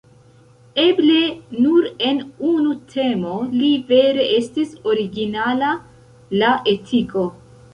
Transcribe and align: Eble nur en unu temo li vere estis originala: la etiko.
Eble 0.83 1.17
nur 1.65 1.89
en 2.11 2.21
unu 2.53 2.73
temo 2.95 3.35
li 3.59 3.69
vere 3.91 4.27
estis 4.39 4.75
originala: 4.95 5.71
la 6.43 6.51
etiko. 6.77 7.29